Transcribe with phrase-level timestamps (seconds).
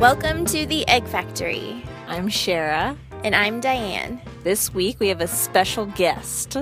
[0.00, 1.84] Welcome to the Egg Factory.
[2.08, 2.96] I'm Shara.
[3.22, 4.18] And I'm Diane.
[4.42, 6.56] This week we have a special guest,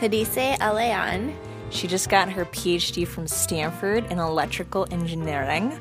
[0.00, 1.32] Hadiseh Alayan.
[1.70, 5.78] She just got her PhD from Stanford in electrical engineering.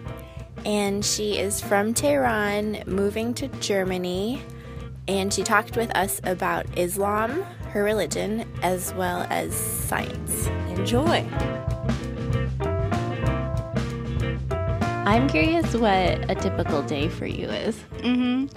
[0.63, 4.43] And she is from Tehran, moving to Germany.
[5.07, 10.45] And she talked with us about Islam, her religion, as well as science.
[10.69, 11.27] Enjoy.
[15.05, 17.75] I'm curious what a typical day for you is.
[17.99, 18.47] Mm-hmm.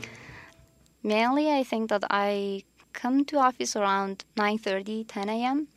[1.02, 2.62] Mainly, I think that I
[2.94, 5.68] come to office around 9:30, 10 a.m.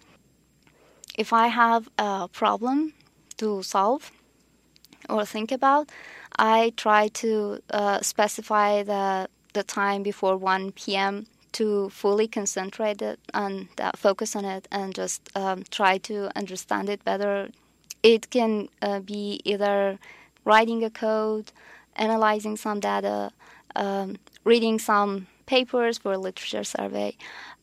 [1.17, 2.93] If I have a problem
[3.35, 4.11] to solve
[5.09, 5.89] or think about,
[6.39, 11.27] I try to uh, specify the the time before 1 p.m.
[11.51, 16.87] to fully concentrate it and uh, focus on it and just um, try to understand
[16.87, 17.49] it better.
[18.03, 19.99] It can uh, be either
[20.45, 21.51] writing a code,
[21.95, 23.31] analyzing some data,
[23.75, 27.15] um, reading some papers for a literature survey.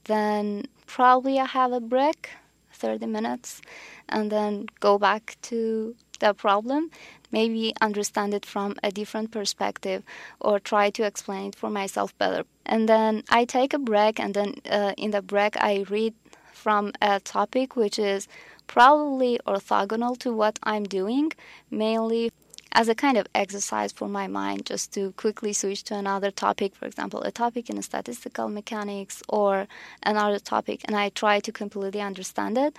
[0.05, 2.31] Then probably I have a break,
[2.73, 3.61] 30 minutes,
[4.09, 6.91] and then go back to the problem,
[7.31, 10.03] maybe understand it from a different perspective
[10.41, 12.45] or try to explain it for myself better.
[12.67, 16.15] And then I take a break, and then uh, in the break, I read
[16.53, 18.29] from a topic which is
[18.67, 21.33] probably orthogonal to what I'm doing,
[21.71, 22.33] mainly
[22.73, 26.75] as a kind of exercise for my mind just to quickly switch to another topic
[26.75, 29.67] for example a topic in statistical mechanics or
[30.03, 32.77] another topic and i try to completely understand it.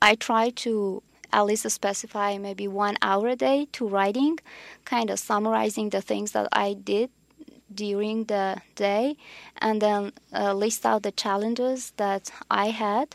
[0.00, 4.38] I try to at least specify maybe one hour a day to writing
[4.84, 7.10] kind of summarizing the things that i did
[7.74, 9.16] during the day
[9.58, 13.14] and then uh, list out the challenges that i had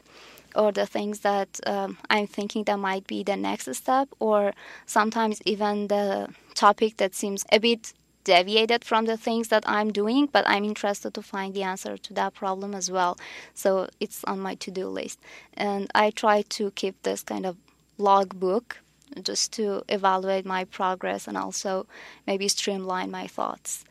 [0.55, 4.53] or the things that um, I'm thinking that might be the next step, or
[4.85, 10.27] sometimes even the topic that seems a bit deviated from the things that I'm doing,
[10.31, 13.17] but I'm interested to find the answer to that problem as well.
[13.53, 15.19] So it's on my to do list.
[15.53, 17.57] And I try to keep this kind of
[17.97, 18.79] log book
[19.21, 21.85] just to evaluate my progress and also
[22.25, 23.83] maybe streamline my thoughts.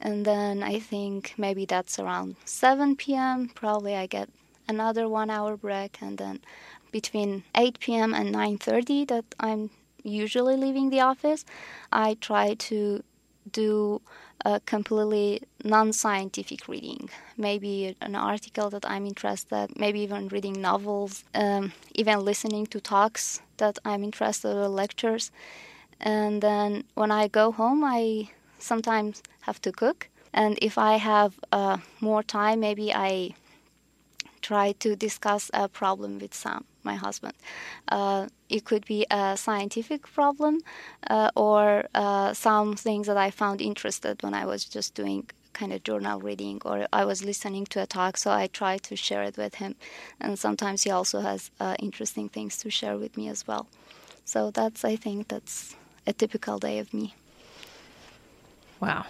[0.00, 3.50] And then I think maybe that's around 7 p.m.
[3.54, 4.30] Probably I get
[4.74, 6.36] another one hour break, and then
[6.98, 8.10] between 8 p.m.
[8.14, 9.70] and 9:30 that I'm
[10.02, 11.44] usually leaving the office,
[11.92, 13.02] I try to
[13.62, 14.00] do
[14.44, 17.10] a completely non-scientific reading.
[17.36, 23.42] Maybe an article that I'm interested, maybe even reading novels, um, even listening to talks
[23.58, 25.30] that I'm interested in lectures.
[26.00, 30.08] And then when I go home, I sometimes have to cook.
[30.32, 33.34] And if I have uh, more time, maybe I
[34.42, 37.34] try to discuss a problem with Sam, my husband.
[37.88, 40.60] Uh, it could be a scientific problem
[41.08, 45.72] uh, or uh, some things that I found interested when I was just doing kind
[45.72, 49.22] of journal reading or I was listening to a talk, so I try to share
[49.22, 49.74] it with him.
[50.20, 53.66] And sometimes he also has uh, interesting things to share with me as well.
[54.24, 55.74] So that's, I think, that's
[56.06, 57.14] a typical day of me.
[58.80, 59.04] Wow.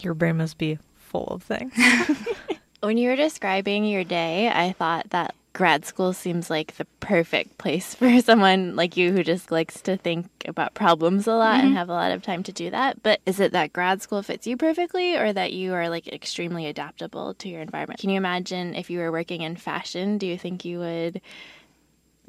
[0.00, 1.72] Your brain must be full of things.
[2.80, 7.58] When you were describing your day, I thought that grad school seems like the perfect
[7.58, 11.66] place for someone like you who just likes to think about problems a lot mm-hmm.
[11.66, 13.02] and have a lot of time to do that.
[13.02, 16.66] But is it that grad school fits you perfectly or that you are like extremely
[16.66, 17.98] adaptable to your environment?
[17.98, 21.20] Can you imagine if you were working in fashion, do you think you would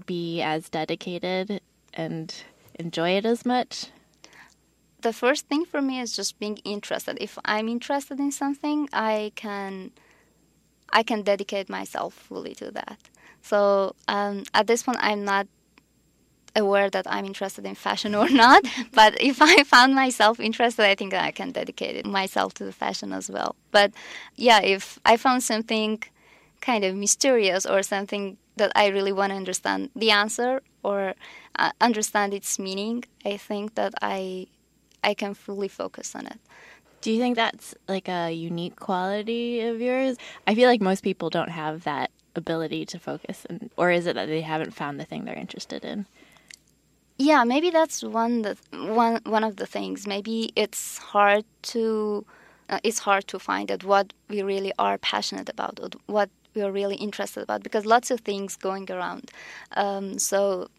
[0.08, 1.62] be as dedicated
[1.94, 2.34] and
[2.76, 3.88] enjoy it as much?
[5.02, 7.18] The first thing for me is just being interested.
[7.22, 9.92] If I'm interested in something, I can
[10.92, 12.98] I can dedicate myself fully to that.
[13.42, 15.48] So um, at this point, I'm not
[16.56, 18.66] aware that I'm interested in fashion or not.
[18.94, 23.14] but if I found myself interested, I think I can dedicate myself to the fashion
[23.14, 23.56] as well.
[23.72, 23.92] But
[24.36, 26.04] yeah, if I found something
[26.62, 31.14] kind of mysterious or something that I really want to understand the answer or
[31.56, 34.48] uh, understand its meaning, I think that I
[35.02, 36.40] I can fully focus on it.
[37.02, 40.18] Do you think that's like a unique quality of yours?
[40.48, 44.16] I feel like most people don't have that ability to focus, and, or is it
[44.16, 46.06] that they haven't found the thing they're interested in?
[47.18, 50.08] Yeah, maybe that's one that one one of the things.
[50.08, 52.26] Maybe it's hard to
[52.70, 56.72] uh, it's hard to find out what we really are passionate about, what we are
[56.72, 59.32] really interested about, because lots of things going around.
[59.76, 60.70] Um, so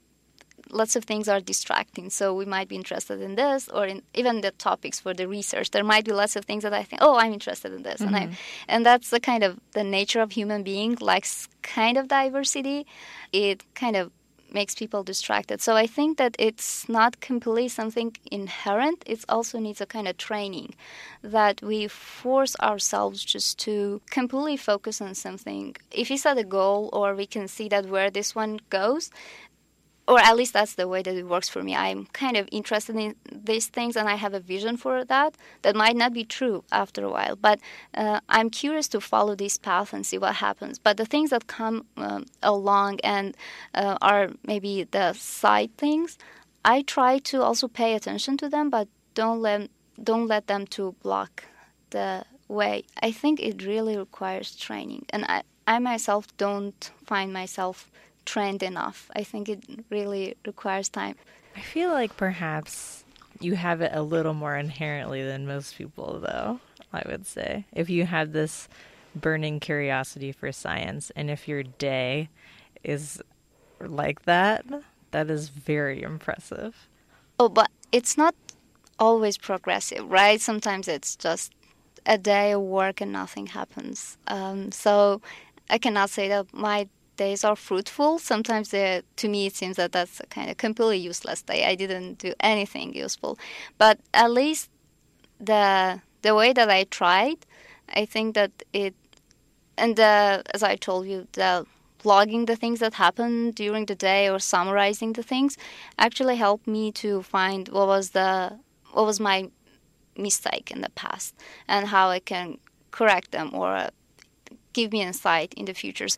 [0.73, 2.11] lots of things are distracting.
[2.11, 5.71] So we might be interested in this, or in even the topics for the research.
[5.71, 8.15] There might be lots of things that I think, oh, I'm interested in this, mm-hmm.
[8.15, 8.35] and I, mm-hmm.
[8.69, 12.87] and that's the kind of the nature of human being likes kind of diversity.
[13.33, 14.11] It kind of
[14.53, 15.61] makes people distracted.
[15.61, 19.03] So I think that it's not completely something inherent.
[19.07, 20.75] It also needs a kind of training
[21.23, 25.77] that we force ourselves just to completely focus on something.
[25.91, 29.11] If we set a goal or we can see that where this one goes,
[30.11, 31.77] or at least that's the way that it works for me.
[31.77, 35.37] I'm kind of interested in these things and I have a vision for that.
[35.63, 37.61] That might not be true after a while, but
[37.95, 40.81] uh, I'm curious to follow this path and see what happens.
[40.81, 43.37] But the things that come um, along and
[43.73, 46.19] uh, are maybe the side things,
[46.65, 49.71] I try to also pay attention to them, but don't let
[50.03, 51.45] don't let them to block
[51.91, 52.85] the way.
[53.03, 57.91] I think it really requires training, and I I myself don't find myself
[58.25, 59.11] trained enough.
[59.15, 61.17] I think it really requires time.
[61.57, 63.05] I feel like perhaps
[63.41, 66.61] you have it a little more inherently than most people, though,
[66.93, 67.65] I would say.
[67.73, 68.69] If you have this
[69.15, 72.29] burning curiosity for science, and if your day
[72.85, 73.21] is
[73.81, 74.65] like that,
[75.11, 76.89] that is very impressive.
[77.39, 78.35] Oh, but it's not
[78.99, 80.41] always progressive, right?
[80.41, 81.53] Sometimes it's just
[82.07, 84.19] a day of work and nothing happens.
[84.27, 85.21] Um, so
[85.69, 86.89] I cannot say that my
[87.25, 88.11] days are fruitful.
[88.33, 91.61] Sometimes, to me, it seems that that's a kind of completely useless day.
[91.73, 93.33] I didn't do anything useful,
[93.83, 94.63] but at least
[95.51, 95.65] the
[96.27, 97.41] the way that I tried,
[98.01, 98.53] I think that
[98.83, 98.95] it,
[99.85, 99.99] and
[100.57, 101.51] as I told you, the
[102.05, 105.53] logging the things that happened during the day or summarizing the things
[106.07, 108.59] actually helped me to find what was the
[108.95, 109.39] what was my
[110.17, 111.35] mistake in the past
[111.73, 112.59] and how I can
[112.91, 113.71] correct them or
[114.73, 116.09] give me insight in the future.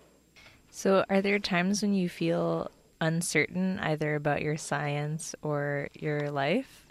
[0.75, 6.87] So, are there times when you feel uncertain either about your science or your life?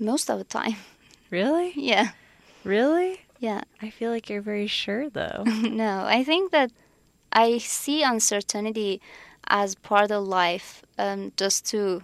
[0.00, 0.74] Most of the time.
[1.30, 1.72] Really?
[1.76, 2.10] Yeah.
[2.64, 3.20] Really?
[3.38, 3.62] Yeah.
[3.80, 5.44] I feel like you're very sure, though.
[5.46, 6.72] no, I think that
[7.32, 9.00] I see uncertainty
[9.46, 12.02] as part of life um, just to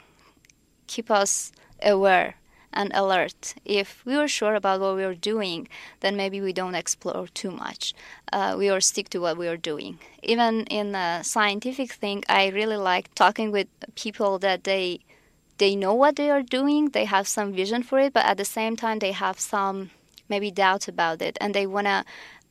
[0.87, 1.51] keep us
[1.83, 2.37] aware
[2.79, 3.55] and alert.
[3.65, 5.69] If we were sure about what we were doing,
[6.01, 7.93] then maybe we don't explore too much.
[8.33, 9.99] Uh, we will stick to what we are doing.
[10.23, 10.89] Even in
[11.25, 13.69] scientific thing, I really like talking with
[14.05, 15.01] people that they
[15.59, 18.45] they know what they are doing, they have some vision for it, but at the
[18.45, 19.91] same time they have some
[20.29, 22.05] maybe doubt about it, and they want to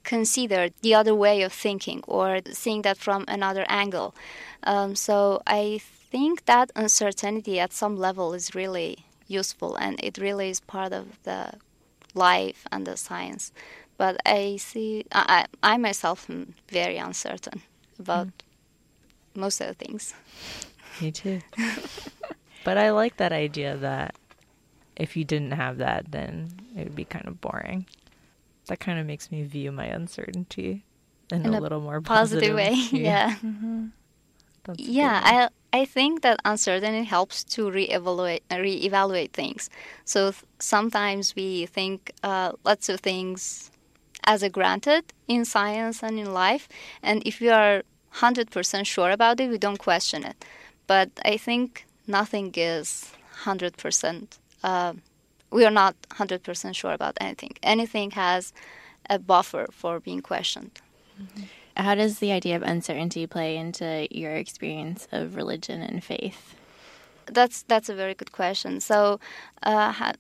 [0.04, 4.14] consider the other way of thinking or seeing that from another angle.
[4.64, 5.80] Um, so I
[6.12, 11.22] think that uncertainty at some level is really useful and it really is part of
[11.24, 11.54] the
[12.14, 13.52] life and the science.
[13.98, 17.62] But i see i, I myself am very uncertain
[18.00, 18.32] about mm.
[19.36, 20.14] most of the things.
[21.02, 21.42] Me too.
[22.64, 24.16] But i like that idea that
[24.98, 27.86] if you didn't have that then it would be kind of boring.
[28.68, 30.84] That kind of makes me view my uncertainty
[31.32, 33.36] in, in a, a, little more positive, positive way yeah.
[33.36, 33.86] Mm-hmm.
[34.76, 39.70] yeah I think that uncertainty helps to reevaluate reevaluate things.
[40.06, 43.70] So th- sometimes we think uh, lots of things
[44.24, 46.68] as a granted in science and in life,
[47.04, 50.46] and if we are hundred percent sure about it, we don't question it.
[50.88, 53.12] But I think nothing is
[53.44, 54.38] hundred uh, percent.
[55.52, 57.54] We are not hundred percent sure about anything.
[57.64, 58.54] Anything has
[59.10, 60.72] a buffer for being questioned.
[61.22, 61.44] Mm-hmm.
[61.78, 66.56] How does the idea of uncertainty play into your experience of religion and faith?
[67.28, 68.80] That's that's a very good question.
[68.80, 69.20] So,
[69.62, 70.14] uh,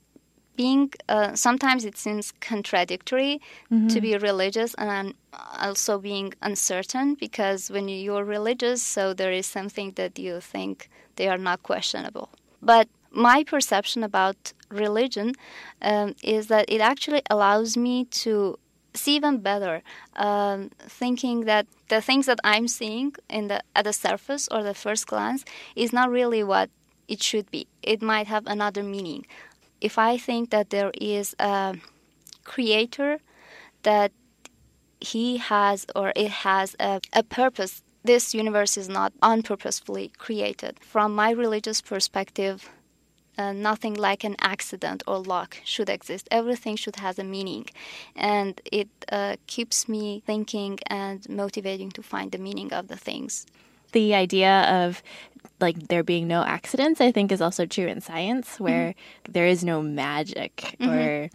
[0.55, 3.87] being uh, sometimes it seems contradictory mm-hmm.
[3.87, 5.13] to be religious and
[5.59, 11.27] also being uncertain because when you're religious, so there is something that you think they
[11.29, 12.29] are not questionable.
[12.61, 15.33] But my perception about religion
[15.81, 18.59] um, is that it actually allows me to
[18.97, 19.81] see even better,
[20.15, 24.73] um, thinking that the things that I'm seeing in the at the surface or the
[24.73, 26.69] first glance is not really what
[27.07, 27.67] it should be.
[27.81, 29.25] It might have another meaning.
[29.79, 31.75] If I think that there is a
[32.43, 33.19] creator
[33.83, 34.11] that
[34.99, 40.79] he has or it has a, a purpose, this universe is not unpurposefully created.
[40.79, 42.69] From my religious perspective,
[43.37, 46.27] uh, nothing like an accident or luck should exist.
[46.31, 47.65] Everything should have a meaning,
[48.15, 53.45] and it uh, keeps me thinking and motivating to find the meaning of the things.
[53.91, 55.01] The idea of
[55.59, 59.31] like there being no accidents, I think, is also true in science, where mm-hmm.
[59.31, 60.89] there is no magic mm-hmm.
[60.89, 61.29] or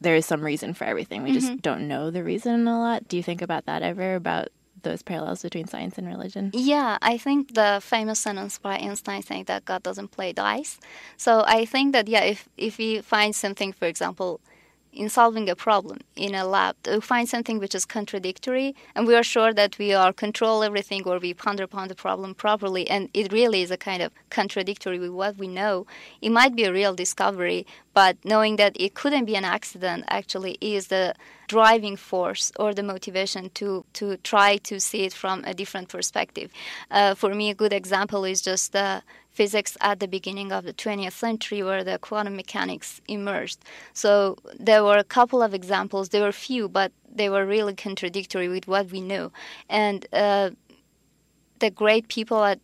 [0.00, 1.22] there is some reason for everything.
[1.22, 1.38] We mm-hmm.
[1.38, 3.08] just don't know the reason a lot.
[3.08, 4.14] Do you think about that ever?
[4.14, 4.48] About
[4.84, 6.50] those parallels between science and religion?
[6.54, 10.78] Yeah, I think the famous sentence by Einstein saying that God doesn't play dice.
[11.16, 14.40] So I think that yeah, if if we find something, for example,
[14.94, 19.14] in solving a problem in a lab, we find something which is contradictory, and we
[19.14, 23.08] are sure that we are control everything or we ponder upon the problem properly, and
[23.12, 25.86] it really is a kind of contradictory with what we know,
[26.22, 27.66] it might be a real discovery.
[27.92, 31.14] But knowing that it couldn't be an accident actually is the
[31.46, 36.50] driving force or the motivation to to try to see it from a different perspective.
[36.90, 39.02] Uh, for me, a good example is just the
[39.34, 43.58] physics at the beginning of the 20th century where the quantum mechanics emerged.
[43.92, 46.08] So there were a couple of examples.
[46.08, 49.32] There were few, but they were really contradictory with what we knew.
[49.68, 50.50] And uh,
[51.58, 52.60] the great people at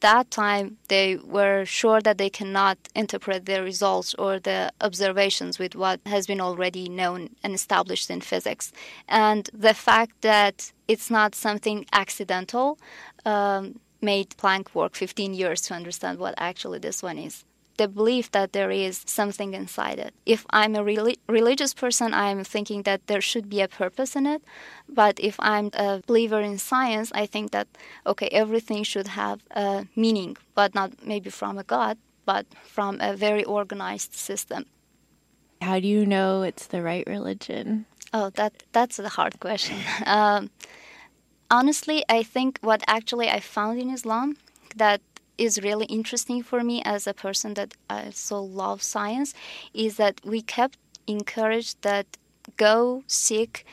[0.00, 5.74] that time they were sure that they cannot interpret their results or the observations with
[5.74, 8.72] what has been already known and established in physics
[9.08, 12.78] and the fact that it's not something accidental
[13.26, 17.44] um, made Planck work 15 years to understand what actually this one is.
[17.76, 20.12] The belief that there is something inside it.
[20.26, 24.26] If I'm a really religious person, I'm thinking that there should be a purpose in
[24.26, 24.42] it.
[24.86, 27.68] But if I'm a believer in science, I think that,
[28.06, 33.16] okay, everything should have a meaning, but not maybe from a God, but from a
[33.16, 34.66] very organized system.
[35.62, 37.86] How do you know it's the right religion?
[38.12, 39.78] Oh, that that's a hard question.
[40.06, 40.50] um,
[41.50, 44.36] honestly, I think what actually I found in Islam
[44.76, 45.00] that
[45.36, 49.32] is really interesting for me as a person that also loves science
[49.72, 52.06] is that we kept encouraged that
[52.56, 53.64] go seek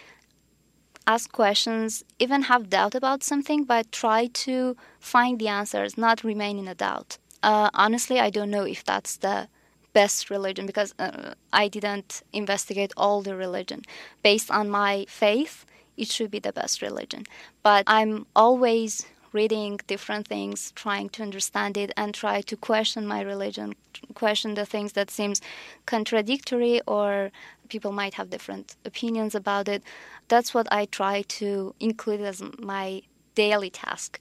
[1.06, 6.58] ask questions even have doubt about something but try to find the answers not remain
[6.58, 7.18] in a doubt.
[7.44, 9.48] Uh, honestly i don't know if that's the
[9.94, 13.82] best religion because uh, i didn't investigate all the religion.
[14.24, 15.66] Based on my faith
[15.98, 17.24] it should be the best religion.
[17.64, 23.22] But I'm always reading different things, trying to understand it, and try to question my
[23.22, 23.76] religion,
[24.14, 25.42] question the things that seems
[25.86, 27.32] contradictory or
[27.70, 29.84] people might have different opinions about it.
[30.28, 33.02] That's what I try to include as my
[33.36, 34.20] daily task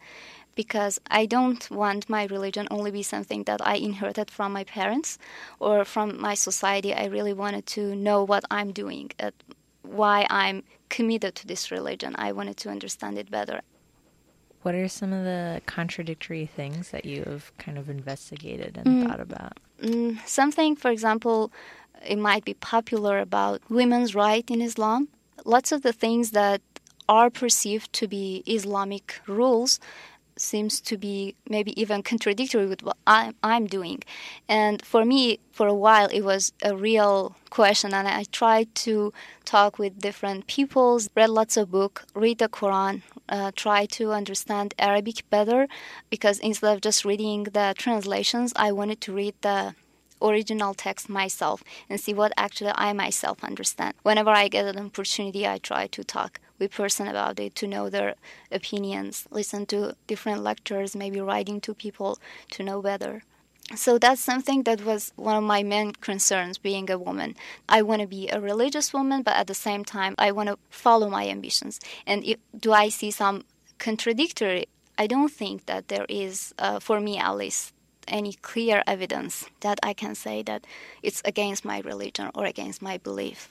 [0.56, 5.18] because I don't want my religion only be something that I inherited from my parents
[5.60, 6.92] or from my society.
[6.94, 9.10] I really wanted to know what I'm doing,
[9.82, 12.14] why I'm committed to this religion.
[12.18, 13.60] I wanted to understand it better.
[14.62, 19.06] What are some of the contradictory things that you have kind of investigated and mm,
[19.06, 19.58] thought about?
[19.80, 21.52] Mm, something, for example,
[22.04, 25.08] it might be popular about women's right in Islam.
[25.44, 26.60] Lots of the things that
[27.08, 29.78] are perceived to be Islamic rules
[30.36, 34.02] seems to be maybe even contradictory with what I'm, I'm doing.
[34.48, 37.94] And for me, for a while, it was a real question.
[37.94, 39.12] And I tried to
[39.44, 44.74] talk with different people, read lots of books, read the Quran, uh, try to understand
[44.78, 45.66] Arabic better,
[46.10, 49.74] because instead of just reading the translations, I wanted to read the
[50.22, 53.94] original text myself and see what actually I myself understand.
[54.02, 57.88] Whenever I get an opportunity, I try to talk with person about it to know
[57.88, 58.14] their
[58.50, 62.18] opinions, listen to different lectures, maybe writing to people
[62.50, 63.22] to know better.
[63.74, 67.34] So that's something that was one of my main concerns being a woman.
[67.68, 70.58] I want to be a religious woman, but at the same time, I want to
[70.70, 71.80] follow my ambitions.
[72.06, 73.44] And if, do I see some
[73.78, 74.66] contradictory?
[74.96, 77.74] I don't think that there is, uh, for me at least,
[78.06, 80.64] any clear evidence that I can say that
[81.02, 83.48] it's against my religion or against my belief.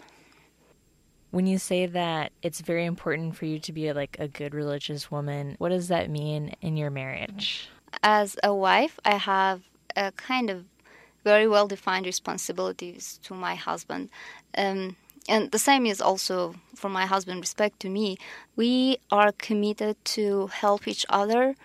[1.36, 5.12] When you say that it's very important for you to be like a good religious
[5.12, 7.68] woman, what does that mean in your marriage?
[8.01, 9.63] As a wife, I have
[9.98, 10.63] a kind of
[11.25, 14.08] very well defined responsibilities to my husband.
[14.58, 14.96] Um,
[15.27, 18.18] and the same is also for my husband respect to me
[18.56, 21.56] we are committed to help each other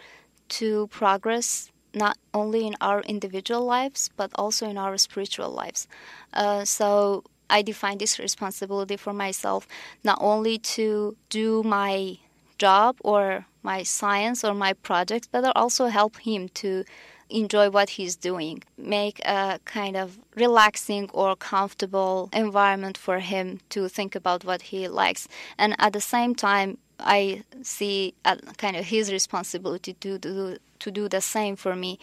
[0.49, 5.87] to progress not only in our individual lives but also in our spiritual lives
[6.33, 9.67] uh, so I define this responsibility for myself
[10.05, 12.19] not only to do my
[12.59, 16.85] job or my science or my projects, but also help him to
[17.29, 23.89] enjoy what he's doing, make a kind of relaxing or comfortable environment for him to
[23.89, 25.29] think about what he likes.
[25.57, 28.15] And at the same time, I see
[28.57, 31.99] kind of his responsibility to do to do the same for me.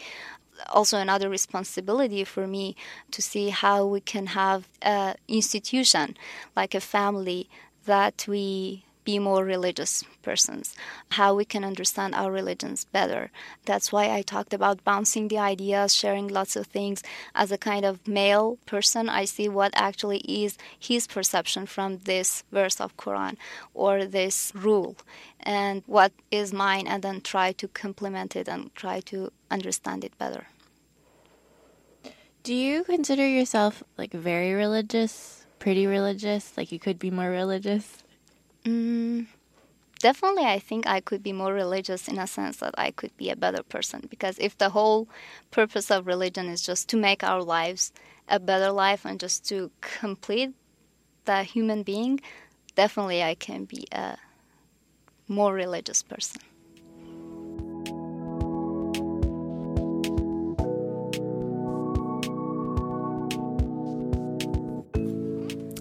[0.70, 2.74] Also another responsibility for me
[3.12, 6.16] to see how we can have an institution
[6.56, 7.48] like a family
[7.84, 10.76] that we be more religious persons,
[11.12, 13.30] how we can understand our religions better.
[13.64, 17.02] That's why I talked about bouncing the ideas, sharing lots of things.
[17.34, 22.44] As a kind of male person, I see what actually is his perception from this
[22.52, 23.36] verse of Quran
[23.72, 24.94] or this rule
[25.40, 30.18] and what is mine and then try to complement it and try to understand it
[30.18, 30.48] better.
[32.42, 35.38] Do you consider yourself like very religious?
[35.58, 36.56] pretty religious?
[36.56, 38.02] Like you could be more religious?
[38.64, 39.26] Mm,
[40.00, 43.30] definitely, I think I could be more religious in a sense that I could be
[43.30, 44.06] a better person.
[44.10, 45.08] Because if the whole
[45.50, 47.92] purpose of religion is just to make our lives
[48.28, 50.52] a better life and just to complete
[51.24, 52.20] the human being,
[52.74, 54.16] definitely I can be a
[55.28, 56.42] more religious person.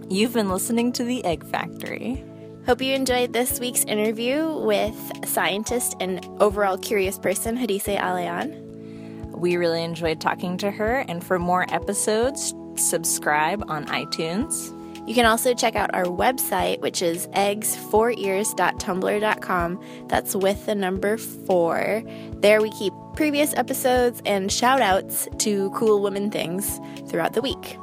[0.10, 2.24] You've been listening to The Egg Factory.
[2.68, 9.32] Hope you enjoyed this week's interview with scientist and overall curious person Hadiseh Alayan.
[9.32, 14.74] We really enjoyed talking to her, and for more episodes, subscribe on iTunes.
[15.08, 19.84] You can also check out our website, which is eggs4ears.tumblr.com.
[20.10, 22.04] That's with the number four.
[22.42, 27.78] There we keep previous episodes and shout outs to cool women things throughout the week.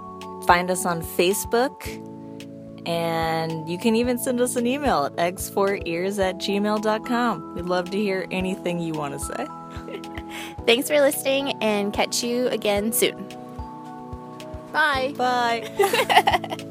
[0.46, 2.03] Find us on Facebook,
[2.86, 7.54] and you can even send us an email at eggs4ears at gmail.com.
[7.54, 9.46] We'd love to hear anything you want to say.
[10.66, 13.26] Thanks for listening and catch you again soon.
[14.72, 15.14] Bye.
[15.16, 16.58] Bye.